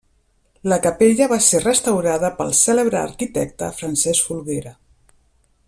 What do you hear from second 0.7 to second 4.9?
La capella va ser restaurada pel cèlebre arquitecte Francesc Folguera.